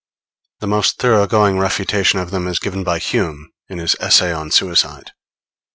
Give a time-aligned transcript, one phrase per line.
[0.61, 4.49] The most thorough going refutation of them is given by Hume in his Essay on
[4.49, 5.11] Suicide.